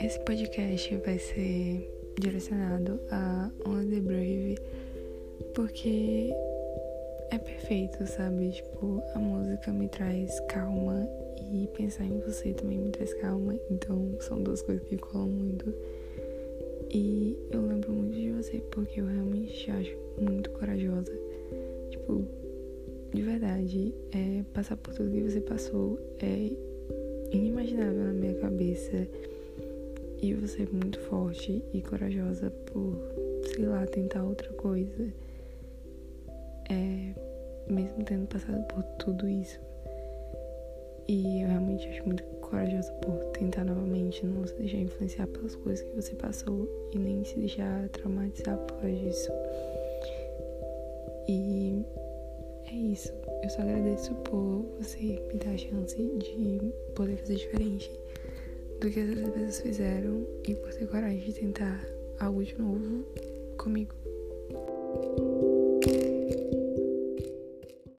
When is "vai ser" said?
0.98-1.90